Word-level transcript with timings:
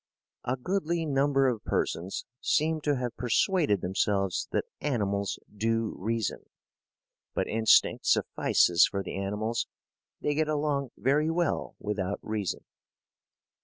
"A 0.45 0.57
goodly 0.57 1.05
number 1.05 1.47
of 1.47 1.63
persons 1.63 2.25
seem 2.41 2.81
to 2.81 2.95
have 2.95 3.15
persuaded 3.17 3.81
themselves 3.81 4.47
that 4.51 4.65
animals 4.79 5.37
do 5.55 5.93
reason." 5.95 6.49
"But 7.35 7.45
instinct 7.47 8.07
suffices 8.07 8.87
for 8.87 9.03
the 9.03 9.15
animals... 9.15 9.67
they 10.19 10.33
get 10.33 10.47
along 10.47 10.89
very 10.97 11.29
well 11.29 11.75
without 11.77 12.17
reason." 12.23 12.65